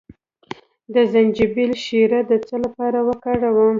د 0.93 0.95
زنجبیل 1.11 1.71
شیره 1.83 2.19
د 2.29 2.31
څه 2.47 2.55
لپاره 2.65 2.99
وکاروم؟ 3.09 3.69